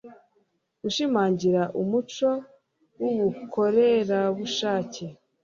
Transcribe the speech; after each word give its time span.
gushimangira 0.81 1.59
umuco 1.81 2.29
w'ubukorerabushake 2.99 5.05